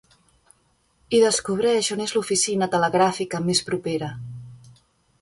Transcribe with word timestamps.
I 1.17 1.19
descobreix 1.25 1.91
on 1.97 2.03
és 2.07 2.15
l'oficina 2.17 2.71
telegràfica 2.77 3.45
més 3.51 3.65
propera. 3.73 4.15